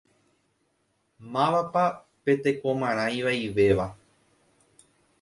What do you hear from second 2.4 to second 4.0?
tekomarã ivaivéva?